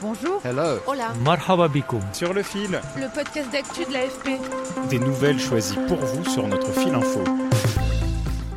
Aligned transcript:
Bonjour. 0.00 0.40
Hello. 0.44 0.78
Hola. 0.86 1.12
Marhaba 1.24 1.68
Sur 2.12 2.32
le 2.32 2.44
fil. 2.44 2.80
Le 2.96 3.12
podcast 3.12 3.50
d'actu 3.50 3.84
de 3.84 3.92
l'AFP. 3.92 4.40
Des 4.90 5.00
nouvelles 5.00 5.40
choisies 5.40 5.78
pour 5.88 5.96
vous 5.96 6.24
sur 6.24 6.46
notre 6.46 6.70
fil 6.72 6.94
info. 6.94 7.24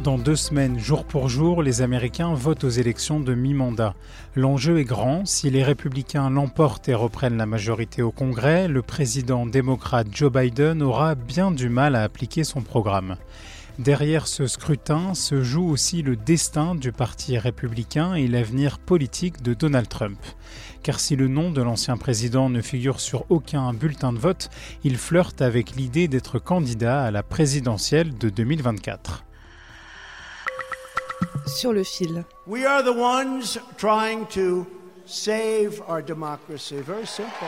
Dans 0.04 0.20
deux 0.20 0.36
semaines, 0.36 0.78
jour 0.78 1.04
pour 1.04 1.30
jour, 1.30 1.64
les 1.64 1.82
Américains 1.82 2.36
votent 2.36 2.64
aux 2.64 2.70
élections 2.70 3.20
de 3.20 3.34
mi-mandat. 3.34 3.96
L'enjeu 4.36 4.78
est 4.78 4.84
grand. 4.84 5.26
Si 5.26 5.50
les 5.50 5.64
républicains 5.64 6.30
l'emportent 6.30 6.90
et 6.90 6.94
reprennent 6.94 7.38
la 7.38 7.48
majorité 7.48 8.04
au 8.04 8.12
Congrès, 8.12 8.68
le 8.68 8.84
président 8.84 9.48
démocrate 9.48 10.08
Joe 10.12 10.32
Biden 10.32 10.84
aura 10.84 11.16
bien 11.16 11.50
du 11.50 11.70
mal 11.70 11.96
à 11.96 12.04
appliquer 12.04 12.44
son 12.44 12.62
programme. 12.62 13.16
Derrière 13.80 14.28
ce 14.28 14.48
scrutin 14.48 15.14
se 15.14 15.44
joue 15.44 15.68
aussi 15.70 16.02
le 16.02 16.16
destin 16.16 16.76
du 16.76 16.92
Parti 16.92 17.38
républicain 17.38 18.14
et 18.16 18.28
l'avenir 18.28 18.78
politique 18.80 19.42
de 19.42 19.54
Donald 19.54 19.88
Trump. 19.88 20.20
Car 20.84 21.00
si 21.00 21.16
le 21.16 21.28
nom 21.28 21.52
de 21.52 21.62
l'ancien 21.62 21.98
président 21.98 22.50
ne 22.50 22.62
figure 22.62 23.00
sur 23.00 23.26
aucun 23.30 23.74
bulletin 23.74 24.14
de 24.14 24.20
vote, 24.20 24.50
il 24.84 24.98
flirte 24.98 25.42
avec 25.42 25.76
l'idée 25.76 26.08
d'être 26.08 26.38
candidat 26.38 27.04
à 27.04 27.12
la 27.12 27.24
présidentielle 27.24 28.18
de 28.18 28.30
2024. 28.30 29.24
Sur 31.48 31.72
le 31.74 31.84
fil. 31.84 32.24
We 32.48 32.66
are 32.66 32.84
the 32.84 32.96
ones 32.96 33.60
trying 33.78 34.26
to 34.34 34.68
save 35.06 35.82
our 35.88 36.04
democracy. 36.04 36.76
Very 36.86 37.08
simple. 37.08 37.48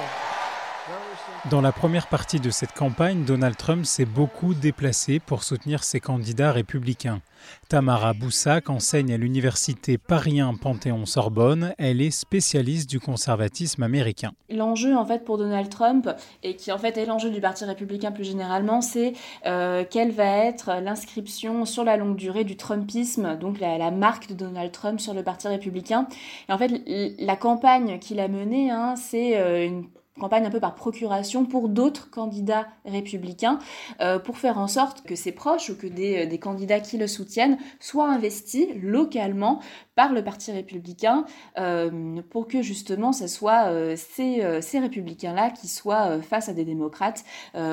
Dans 1.49 1.61
la 1.61 1.71
première 1.71 2.07
partie 2.07 2.39
de 2.39 2.49
cette 2.49 2.73
campagne, 2.73 3.25
Donald 3.25 3.55
Trump 3.57 3.85
s'est 3.85 4.05
beaucoup 4.05 4.53
déplacé 4.53 5.19
pour 5.19 5.43
soutenir 5.43 5.83
ses 5.83 5.99
candidats 5.99 6.51
républicains. 6.51 7.21
Tamara 7.69 8.13
Boussac 8.13 8.69
enseigne 8.69 9.13
à 9.13 9.17
l'université 9.17 9.97
Paris 9.97 10.39
Panthéon-Sorbonne. 10.61 11.73
Elle 11.77 12.01
est 12.01 12.11
spécialiste 12.11 12.89
du 12.89 12.99
conservatisme 12.99 13.83
américain. 13.83 14.31
L'enjeu 14.49 14.95
en 14.95 15.05
fait 15.05 15.25
pour 15.25 15.37
Donald 15.37 15.69
Trump 15.69 16.09
et 16.43 16.55
qui 16.55 16.71
en 16.71 16.77
fait 16.77 16.97
est 16.97 17.05
l'enjeu 17.05 17.29
du 17.29 17.41
Parti 17.41 17.65
républicain 17.65 18.11
plus 18.11 18.23
généralement, 18.23 18.81
c'est 18.81 19.13
euh, 19.45 19.83
quelle 19.89 20.11
va 20.11 20.45
être 20.45 20.81
l'inscription 20.81 21.65
sur 21.65 21.83
la 21.83 21.97
longue 21.97 22.15
durée 22.15 22.43
du 22.43 22.55
Trumpisme, 22.55 23.37
donc 23.37 23.59
la, 23.59 23.91
marque 23.91 24.29
de 24.29 24.33
Donald 24.33 24.71
Trump 24.71 24.99
sur 24.99 25.13
le 25.13 25.23
Parti 25.23 25.47
républicain. 25.47 26.07
Et 26.49 26.53
en 26.53 26.57
fait, 26.57 26.81
la 27.19 27.35
campagne 27.35 27.99
qu'il 27.99 28.19
a 28.19 28.27
menée, 28.27 28.71
hein, 28.71 28.95
c'est 28.95 29.37
euh, 29.37 29.65
une 29.65 29.85
campagne 30.19 30.45
un 30.45 30.51
peu 30.51 30.59
par 30.59 30.75
procuration 30.75 31.45
pour 31.45 31.69
d'autres 31.69 32.09
candidats 32.09 32.67
républicains 32.85 33.57
euh, 33.99 34.19
pour 34.19 34.37
faire 34.37 34.59
en 34.59 34.67
sorte 34.67 35.03
que 35.03 35.15
ses 35.15 35.31
proches 35.31 35.69
ou 35.69 35.75
que 35.75 35.87
des, 35.87 36.27
des, 36.27 36.37
candidats 36.37 36.79
qui 36.79 36.97
le 36.97 37.07
soutiennent 37.07 37.57
soient 37.79 38.09
investis 38.09 38.67
localement 38.81 39.59
par 39.95 40.13
le 40.13 40.23
Parti 40.23 40.51
républicain 40.51 41.25
euh, 41.57 42.21
pour 42.29 42.47
que 42.47 42.61
justement 42.61 43.11
ce 43.11 43.27
soit 43.27 43.69
euh, 43.69 43.95
ces, 43.95 44.61
ces 44.61 44.79
républicains-là 44.79 45.49
qui 45.49 45.67
soient 45.67 46.21
face 46.21 46.49
à 46.49 46.53
des 46.53 46.65
démocrates 46.65 47.23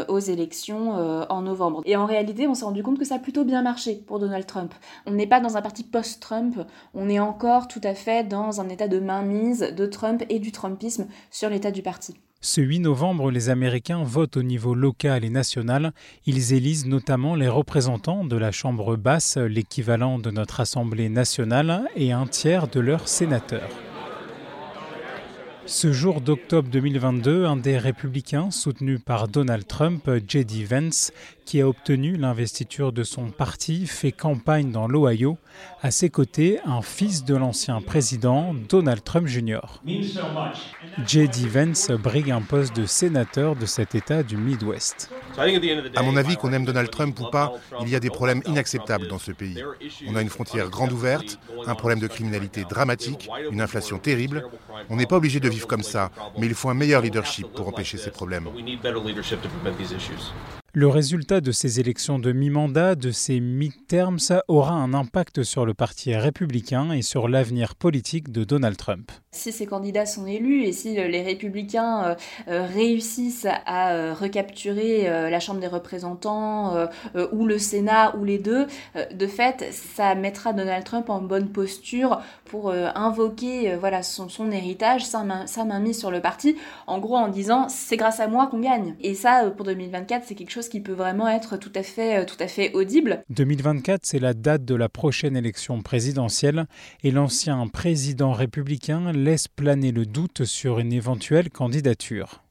aux 0.08 0.18
élections 0.18 0.92
en 0.92 1.42
novembre. 1.42 1.82
Et 1.84 1.96
en 1.96 2.06
réalité, 2.06 2.46
on 2.46 2.54
s'est 2.54 2.64
rendu 2.64 2.82
compte 2.82 2.98
que 2.98 3.04
ça 3.04 3.16
a 3.16 3.18
plutôt 3.18 3.44
bien 3.44 3.62
marché 3.62 4.02
pour 4.06 4.18
Donald 4.18 4.46
Trump. 4.46 4.74
On 5.06 5.12
n'est 5.12 5.26
pas 5.26 5.40
dans 5.40 5.56
un 5.56 5.62
parti 5.62 5.84
post-Trump, 5.84 6.58
on 6.94 7.08
est 7.08 7.20
encore 7.20 7.68
tout 7.68 7.80
à 7.82 7.94
fait 7.94 8.26
dans 8.26 8.60
un 8.60 8.68
état 8.68 8.88
de 8.88 9.00
mainmise 9.00 9.60
de 9.60 9.86
Trump 9.86 10.22
et 10.28 10.38
du 10.38 10.52
Trumpisme 10.52 11.06
sur 11.30 11.48
l'état 11.48 11.70
du 11.70 11.82
parti. 11.82 12.14
Ce 12.42 12.62
8 12.62 12.78
novembre, 12.80 13.30
les 13.30 13.50
Américains 13.50 14.02
votent 14.02 14.38
au 14.38 14.42
niveau 14.42 14.74
local 14.74 15.26
et 15.26 15.28
national. 15.28 15.92
Ils 16.24 16.54
élisent 16.54 16.86
notamment 16.86 17.34
les 17.34 17.48
représentants 17.48 18.24
de 18.24 18.36
la 18.36 18.50
Chambre 18.50 18.96
basse, 18.96 19.36
l'équivalent 19.36 20.18
de 20.18 20.30
notre 20.30 20.60
Assemblée 20.60 21.10
nationale, 21.10 21.82
et 21.96 22.12
un 22.12 22.26
tiers 22.26 22.66
de 22.68 22.80
leurs 22.80 23.08
sénateurs. 23.08 23.89
Ce 25.70 25.92
jour 25.92 26.20
d'octobre 26.20 26.68
2022, 26.68 27.44
un 27.44 27.54
des 27.54 27.78
républicains 27.78 28.50
soutenu 28.50 28.98
par 28.98 29.28
Donald 29.28 29.64
Trump, 29.68 30.10
J.D. 30.26 30.64
Vance, 30.64 31.12
qui 31.44 31.60
a 31.60 31.68
obtenu 31.68 32.16
l'investiture 32.16 32.92
de 32.92 33.04
son 33.04 33.30
parti, 33.30 33.86
fait 33.86 34.10
campagne 34.10 34.72
dans 34.72 34.88
l'Ohio. 34.88 35.38
À 35.80 35.92
ses 35.92 36.10
côtés, 36.10 36.58
un 36.64 36.82
fils 36.82 37.24
de 37.24 37.36
l'ancien 37.36 37.80
président, 37.82 38.52
Donald 38.68 39.04
Trump 39.04 39.28
Jr. 39.28 39.60
J.D. 41.06 41.46
Vance 41.46 41.92
brigue 41.92 42.32
un 42.32 42.42
poste 42.42 42.74
de 42.74 42.84
sénateur 42.84 43.54
de 43.54 43.64
cet 43.64 43.94
État 43.94 44.24
du 44.24 44.36
Midwest. 44.36 45.08
À 45.96 46.02
mon 46.02 46.16
avis, 46.16 46.36
qu'on 46.36 46.52
aime 46.52 46.64
Donald 46.64 46.90
Trump 46.90 47.18
ou 47.20 47.30
pas, 47.30 47.52
il 47.82 47.88
y 47.88 47.96
a 47.96 48.00
des 48.00 48.10
problèmes 48.10 48.42
inacceptables 48.46 49.08
dans 49.08 49.18
ce 49.18 49.32
pays. 49.32 49.62
On 50.08 50.16
a 50.16 50.22
une 50.22 50.28
frontière 50.28 50.68
grande 50.68 50.92
ouverte, 50.92 51.38
un 51.66 51.74
problème 51.74 52.00
de 52.00 52.06
criminalité 52.06 52.64
dramatique, 52.68 53.28
une 53.50 53.60
inflation 53.60 53.98
terrible. 53.98 54.44
On 54.88 54.96
n'est 54.96 55.06
pas 55.06 55.16
obligé 55.16 55.40
de 55.40 55.48
vivre 55.48 55.66
comme 55.66 55.82
ça, 55.82 56.10
mais 56.38 56.46
il 56.46 56.54
faut 56.54 56.70
un 56.70 56.74
meilleur 56.74 57.02
leadership 57.02 57.46
pour 57.54 57.68
empêcher 57.68 57.98
ces 57.98 58.10
problèmes. 58.10 58.48
Le 60.72 60.86
résultat 60.86 61.40
de 61.40 61.50
ces 61.50 61.80
élections 61.80 62.20
de 62.20 62.30
mi-mandat, 62.30 62.94
de 62.94 63.10
ces 63.10 63.40
midterms, 63.40 64.18
aura 64.46 64.74
un 64.74 64.94
impact 64.94 65.42
sur 65.42 65.66
le 65.66 65.74
Parti 65.74 66.14
républicain 66.14 66.92
et 66.92 67.02
sur 67.02 67.26
l'avenir 67.26 67.74
politique 67.74 68.30
de 68.30 68.44
Donald 68.44 68.76
Trump. 68.76 69.10
Si 69.32 69.50
ces 69.50 69.66
candidats 69.66 70.06
sont 70.06 70.26
élus 70.26 70.62
et 70.62 70.72
si 70.72 70.96
euh, 70.96 71.08
les 71.08 71.22
républicains 71.22 72.04
euh, 72.04 72.14
euh, 72.46 72.66
réussissent 72.66 73.48
à 73.66 74.14
recapturer 74.14 75.08
la 75.08 75.40
Chambre 75.40 75.60
des 75.60 75.66
représentants 75.66 76.86
ou 77.32 77.46
le 77.46 77.58
Sénat 77.58 78.14
ou 78.16 78.24
les 78.24 78.38
deux, 78.38 78.66
de 79.12 79.26
fait, 79.26 79.72
ça 79.72 80.14
mettra 80.14 80.52
Donald 80.52 80.84
Trump 80.84 81.10
en 81.10 81.20
bonne 81.20 81.48
posture 81.48 82.20
pour 82.44 82.72
invoquer 82.72 83.76
voilà, 83.76 84.02
son, 84.02 84.28
héritage, 84.50 85.04
sa, 85.04 85.24
main, 85.24 85.46
sa 85.46 85.64
mainmise 85.64 85.98
sur 85.98 86.10
le 86.10 86.20
parti, 86.20 86.56
en 86.86 86.98
gros 86.98 87.16
en 87.16 87.28
disant 87.28 87.68
c'est 87.68 87.96
grâce 87.96 88.20
à 88.20 88.28
moi 88.28 88.46
qu'on 88.46 88.60
gagne. 88.60 88.94
Et 89.00 89.14
ça, 89.14 89.50
pour 89.56 89.66
2024, 89.66 90.24
c'est 90.26 90.34
quelque 90.34 90.50
chose 90.50 90.59
qui 90.68 90.80
peut 90.80 90.92
vraiment 90.92 91.28
être 91.28 91.56
tout 91.56 91.72
à 91.74 91.82
fait, 91.82 92.26
tout 92.26 92.36
à 92.40 92.48
fait 92.48 92.72
audible. 92.74 93.24
2024, 93.30 94.00
c'est 94.04 94.18
la 94.18 94.34
date 94.34 94.64
de 94.64 94.74
la 94.74 94.88
prochaine 94.88 95.36
élection 95.36 95.82
présidentielle 95.82 96.66
et 97.02 97.10
l'ancien 97.10 97.66
président 97.68 98.32
républicain 98.32 99.12
laisse 99.12 99.48
planer 99.48 99.92
le 99.92 100.06
doute 100.06 100.44
sur 100.44 100.78
une 100.78 100.92
éventuelle 100.92 101.50
candidature. 101.50 102.42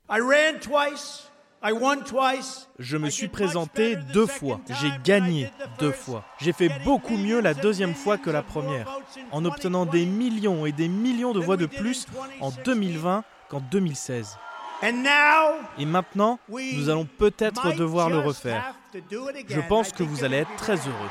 Je 2.80 2.98
me 2.98 3.10
suis 3.10 3.28
présenté 3.28 3.98
deux 4.14 4.26
fois. 4.26 4.62
J'ai 4.82 4.92
gagné 5.04 5.52
deux 5.80 5.92
fois. 5.92 6.26
J'ai 6.40 6.54
fait 6.54 6.72
beaucoup 6.86 7.18
mieux 7.18 7.42
la 7.42 7.54
deuxième 7.54 7.94
fois 7.94 8.18
que 8.18 8.30
la 8.30 8.42
première, 8.42 9.00
en 9.32 9.44
obtenant 9.46 9.86
des 9.86 10.06
millions 10.06 10.66
et 10.66 10.72
des 10.72 10.88
millions 10.88 11.34
de 11.34 11.40
voix 11.40 11.58
de 11.58 11.66
plus 11.66 12.08
en 12.40 12.52
2020 12.66 13.24
qu'en 13.50 13.60
2016. 13.60 14.38
Et 14.82 15.86
maintenant, 15.86 16.40
nous 16.50 16.90
allons 16.90 17.06
peut-être 17.06 17.76
devoir 17.76 18.10
le 18.10 18.20
refaire. 18.20 18.76
Je 18.94 19.68
pense 19.68 19.92
que 19.92 20.04
vous 20.04 20.24
allez 20.24 20.38
être 20.38 20.56
très 20.56 20.76
heureux. 20.76 21.10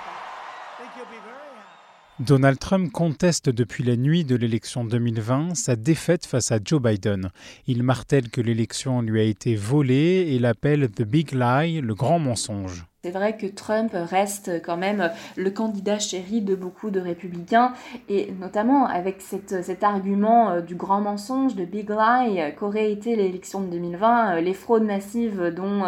Donald 2.21 2.59
Trump 2.59 2.91
conteste 2.91 3.49
depuis 3.49 3.85
la 3.85 3.95
nuit 3.95 4.25
de 4.25 4.35
l'élection 4.35 4.85
2020 4.85 5.55
sa 5.55 5.77
défaite 5.77 6.27
face 6.27 6.51
à 6.51 6.59
Joe 6.65 6.83
Biden. 6.83 7.31
Il 7.69 7.85
martèle 7.85 8.29
que 8.29 8.41
l'élection 8.41 9.03
lui 9.03 9.21
a 9.21 9.25
été 9.25 9.55
volée 9.55 10.27
et 10.31 10.41
l'appelle 10.41 10.91
The 10.91 11.03
Big 11.03 11.31
Lie, 11.33 11.81
le 11.81 11.95
grand 11.95 12.19
mensonge. 12.19 12.87
C'est 13.05 13.13
vrai 13.13 13.37
que 13.37 13.47
Trump 13.47 13.93
reste 13.95 14.61
quand 14.61 14.77
même 14.77 15.13
le 15.37 15.51
candidat 15.53 16.01
chéri 16.01 16.43
de 16.43 16.57
beaucoup 16.57 16.91
de 16.91 16.99
républicains 16.99 17.73
et 18.09 18.33
notamment 18.41 18.89
avec 18.89 19.21
cet 19.21 19.85
argument 19.85 20.51
euh, 20.51 20.61
du 20.63 20.75
grand 20.75 21.01
mensonge, 21.01 21.55
de 21.55 21.65
big 21.65 21.91
lie, 21.91 22.41
qu'aurait 22.59 22.91
été 22.91 23.15
l'élection 23.15 23.61
de 23.61 23.69
2020, 23.69 24.39
euh, 24.39 24.41
les 24.41 24.53
fraudes 24.53 24.83
massives 24.83 25.55
dont, 25.55 25.85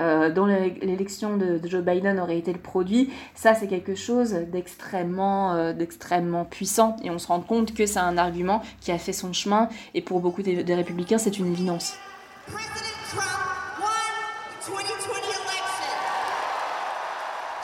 euh, 0.00 0.30
dont 0.30 0.44
l'élection 0.44 1.38
de, 1.38 1.58
Joe 1.64 1.82
Biden 1.82 2.20
aurait 2.20 2.36
été 2.36 2.52
le 2.52 2.58
produit, 2.58 3.10
ça 3.34 3.54
c'est 3.54 3.66
quelque 3.66 3.94
chose 3.94 4.34
d'extrêmement 4.52 6.44
puissant 6.44 6.96
et 7.02 7.08
on 7.08 7.18
se 7.18 7.28
rend 7.28 7.40
compte 7.40 7.72
que 7.72 7.86
c'est 7.86 8.00
un 8.00 8.18
argument 8.18 8.60
qui 8.82 8.92
a 8.92 8.98
fait 8.98 9.14
son 9.14 9.32
chemin 9.32 9.70
et 9.94 10.02
pour 10.02 10.20
beaucoup 10.20 10.42
des 10.42 10.74
républicains 10.74 11.16
c'est 11.16 11.38
une 11.38 11.46
évidence. 11.46 11.94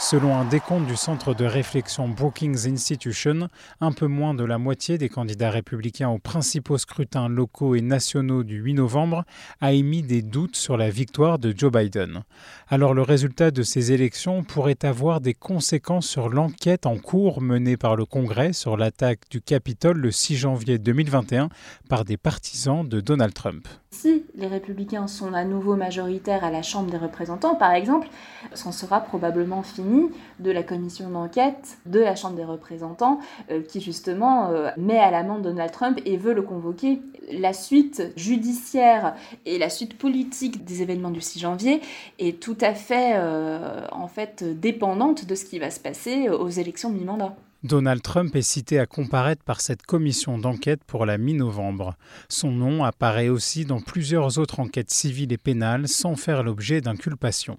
Selon 0.09 0.37
un 0.37 0.45
décompte 0.45 0.87
du 0.87 0.95
centre 0.95 1.35
de 1.35 1.45
réflexion 1.45 2.07
Brookings 2.07 2.69
Institution, 2.69 3.49
un 3.81 3.91
peu 3.91 4.07
moins 4.07 4.35
de 4.35 4.45
la 4.45 4.57
moitié 4.57 4.99
des 4.99 5.09
candidats 5.09 5.51
républicains 5.51 6.11
aux 6.11 6.21
principaux 6.21 6.79
scrutins 6.79 7.29
locaux 7.29 7.75
et 7.75 7.81
nationaux 7.81 8.45
du 8.45 8.59
8 8.59 8.75
novembre 8.75 9.25
a 9.61 9.73
émis 9.73 10.05
des 10.05 10.23
doutes 10.23 10.55
sur 10.55 10.77
la 10.77 10.91
victoire 10.91 11.41
de 11.41 11.53
Joe 11.57 11.73
Biden. 11.73 12.23
Alors 12.69 12.95
le 12.95 13.03
résultat 13.03 13.51
de 13.51 13.65
ces 13.65 13.91
élections 13.91 14.45
pourrait 14.45 14.85
avoir 14.85 15.21
des 15.21 15.35
conséquences 15.35 16.07
sur 16.07 16.29
l'enquête 16.29 16.87
en 16.87 16.99
cours 16.99 17.43
menée 17.43 17.77
par 17.77 17.97
le 17.97 18.05
Congrès 18.05 18.53
sur 18.53 18.77
l'attaque 18.77 19.23
du 19.29 19.41
Capitole 19.41 19.99
le 19.99 20.13
6 20.13 20.37
janvier 20.37 20.79
2021 20.79 21.49
par 21.89 22.05
des 22.05 22.17
partisans 22.17 22.89
de 22.89 23.01
Donald 23.01 23.35
Trump. 23.35 23.67
Si 23.91 24.25
les 24.37 24.47
républicains 24.47 25.07
sont 25.09 25.33
à 25.33 25.45
nouveau 25.45 25.75
majoritaires 25.75 26.45
à 26.45 26.51
la 26.51 26.63
Chambre 26.63 26.91
des 26.91 26.99
représentants, 26.99 27.55
par 27.55 27.73
exemple, 27.73 28.09
c'en 28.53 28.71
sera 28.71 29.01
probablement 29.01 29.63
fini 29.63 29.96
de 30.41 30.51
la 30.51 30.63
commission 30.63 31.11
d'enquête 31.11 31.79
de 31.87 32.01
la 32.01 32.15
Chambre 32.15 32.37
des 32.37 32.45
représentants 32.45 33.21
euh, 33.51 33.63
qui 33.63 33.81
justement 33.81 34.51
euh, 34.51 34.71
met 34.77 34.99
à 34.99 35.11
l'amende 35.11 35.43
Donald 35.43 35.73
Trump 35.73 36.01
et 36.05 36.17
veut 36.17 36.35
le 36.35 36.43
convoquer. 36.43 37.01
La 37.33 37.53
suite 37.53 38.13
judiciaire 38.17 39.15
et 39.45 39.59
la 39.59 39.69
suite 39.69 39.99
politique 39.99 40.65
des 40.65 40.83
événements 40.83 41.11
du 41.11 41.21
6 41.21 41.41
janvier 41.41 41.81
est 42.19 42.41
tout 42.41 42.59
à 42.61 42.75
fait 42.75 43.15
euh, 43.17 43.87
en 43.91 44.09
fait 44.09 44.45
dépendante 44.45 45.27
de 45.27 45.35
ce 45.35 45.45
qui 45.45 45.59
va 45.59 45.71
se 45.71 45.81
passer 45.81 46.29
aux 46.29 46.49
élections 46.49 46.91
de 46.91 46.99
mi-mandat. 46.99 47.35
Donald 47.67 48.01
Trump 48.01 48.37
est 48.37 48.43
cité 48.43 48.79
à 48.79 48.87
comparaître 48.87 49.43
par 49.43 49.61
cette 49.61 49.83
commission 49.83 50.39
d'enquête 50.39 50.85
pour 50.85 51.05
la 51.05 51.19
mi-novembre. 51.19 51.97
Son 52.29 52.53
nom 52.53 52.85
apparaît 52.85 53.29
aussi 53.29 53.65
dans 53.65 53.81
plusieurs 53.81 54.39
autres 54.39 54.61
enquêtes 54.61 54.93
civiles 54.93 55.33
et 55.33 55.39
pénales 55.39 55.89
sans 55.89 56.15
faire 56.15 56.45
l'objet 56.45 56.81
d'inculpation. 56.81 57.59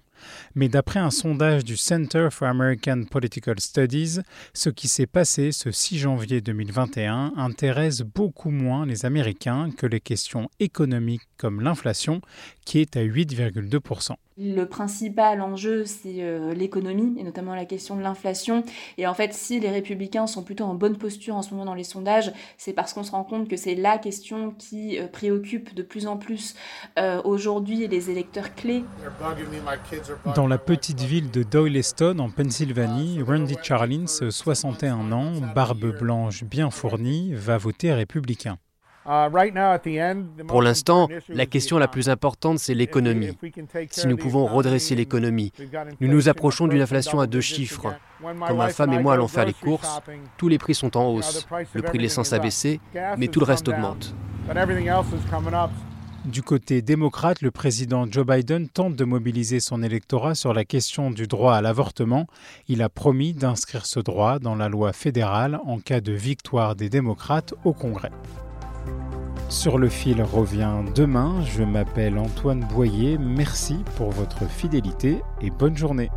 Mais 0.54 0.68
d'après 0.68 1.00
un 1.00 1.10
sondage 1.10 1.64
du 1.64 1.76
Center 1.76 2.28
for 2.30 2.48
American 2.48 3.04
Political 3.10 3.60
Studies, 3.60 4.20
ce 4.54 4.70
qui 4.70 4.88
s'est 4.88 5.06
passé 5.06 5.52
ce 5.52 5.70
6 5.70 5.98
janvier 5.98 6.40
2021 6.40 7.32
intéresse 7.36 8.02
beaucoup 8.02 8.50
moins 8.50 8.86
les 8.86 9.04
Américains 9.04 9.70
que 9.76 9.86
les 9.86 10.00
questions 10.00 10.48
économiques 10.60 11.22
comme 11.36 11.60
l'inflation, 11.60 12.20
qui 12.64 12.80
est 12.80 12.96
à 12.96 13.02
8,2%. 13.02 14.16
Le 14.40 14.66
principal 14.66 15.40
enjeu, 15.40 15.84
c'est 15.84 16.22
euh, 16.22 16.54
l'économie, 16.54 17.18
et 17.18 17.24
notamment 17.24 17.56
la 17.56 17.64
question 17.64 17.96
de 17.96 18.02
l'inflation. 18.02 18.62
Et 18.96 19.04
en 19.04 19.14
fait, 19.14 19.34
si 19.34 19.58
les 19.58 19.68
républicains 19.70 20.28
sont 20.28 20.44
plutôt 20.44 20.62
en 20.62 20.74
bonne 20.74 20.96
posture 20.96 21.34
en 21.34 21.42
ce 21.42 21.50
moment 21.50 21.64
dans 21.64 21.74
les 21.74 21.82
sondages, 21.82 22.32
c'est 22.56 22.72
parce 22.72 22.92
qu'on 22.92 23.02
se 23.02 23.10
rend 23.10 23.24
compte 23.24 23.48
que 23.48 23.56
c'est 23.56 23.74
la 23.74 23.98
question 23.98 24.54
qui 24.56 24.96
euh, 24.96 25.08
préoccupe 25.08 25.74
de 25.74 25.82
plus 25.82 26.06
en 26.06 26.16
plus 26.16 26.54
euh, 27.00 27.20
aujourd'hui 27.24 27.88
les 27.88 28.10
électeurs 28.10 28.54
clés. 28.54 28.84
Dans 30.34 30.46
la 30.46 30.58
petite 30.58 31.00
ville 31.00 31.30
de 31.30 31.42
Doyleston, 31.42 32.18
en 32.18 32.30
Pennsylvanie, 32.30 33.22
Randy 33.22 33.56
Charlins, 33.62 34.06
61 34.30 35.12
ans, 35.12 35.32
barbe 35.54 35.98
blanche 35.98 36.44
bien 36.44 36.70
fournie, 36.70 37.32
va 37.34 37.58
voter 37.58 37.92
républicain. 37.92 38.58
Pour 40.46 40.60
l'instant, 40.60 41.08
la 41.30 41.46
question 41.46 41.78
la 41.78 41.88
plus 41.88 42.10
importante, 42.10 42.58
c'est 42.58 42.74
l'économie. 42.74 43.38
Si 43.90 44.06
nous 44.06 44.18
pouvons 44.18 44.44
redresser 44.46 44.94
l'économie, 44.94 45.50
nous 46.00 46.08
nous 46.08 46.28
approchons 46.28 46.66
d'une 46.66 46.82
inflation 46.82 47.18
à 47.18 47.26
deux 47.26 47.40
chiffres. 47.40 47.94
Quand 48.20 48.54
ma 48.54 48.68
femme 48.68 48.92
et 48.92 48.98
moi 48.98 49.14
allons 49.14 49.28
faire 49.28 49.46
les 49.46 49.54
courses, 49.54 50.00
tous 50.36 50.48
les 50.48 50.58
prix 50.58 50.74
sont 50.74 50.94
en 50.96 51.06
hausse. 51.06 51.46
Le 51.72 51.80
prix 51.82 51.96
de 51.96 52.02
l'essence 52.02 52.34
a 52.34 52.38
baissé, 52.38 52.80
mais 53.16 53.28
tout 53.28 53.40
le 53.40 53.46
reste 53.46 53.68
augmente. 53.68 54.14
Du 56.28 56.42
côté 56.42 56.82
démocrate, 56.82 57.40
le 57.40 57.50
président 57.50 58.04
Joe 58.04 58.26
Biden 58.26 58.68
tente 58.68 58.94
de 58.94 59.04
mobiliser 59.06 59.60
son 59.60 59.82
électorat 59.82 60.34
sur 60.34 60.52
la 60.52 60.66
question 60.66 61.10
du 61.10 61.26
droit 61.26 61.54
à 61.54 61.62
l'avortement. 61.62 62.26
Il 62.68 62.82
a 62.82 62.90
promis 62.90 63.32
d'inscrire 63.32 63.86
ce 63.86 63.98
droit 63.98 64.38
dans 64.38 64.54
la 64.54 64.68
loi 64.68 64.92
fédérale 64.92 65.58
en 65.64 65.78
cas 65.78 66.02
de 66.02 66.12
victoire 66.12 66.76
des 66.76 66.90
démocrates 66.90 67.54
au 67.64 67.72
Congrès. 67.72 68.10
Sur 69.48 69.78
le 69.78 69.88
fil 69.88 70.20
revient 70.22 70.84
demain. 70.94 71.42
Je 71.46 71.62
m'appelle 71.62 72.18
Antoine 72.18 72.60
Boyer. 72.74 73.16
Merci 73.16 73.76
pour 73.96 74.10
votre 74.10 74.46
fidélité 74.50 75.22
et 75.40 75.48
bonne 75.48 75.78
journée. 75.78 76.10